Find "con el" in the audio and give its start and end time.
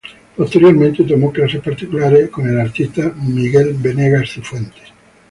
2.31-2.59